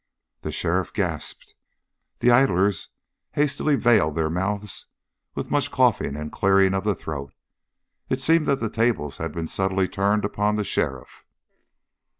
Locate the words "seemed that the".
8.19-8.69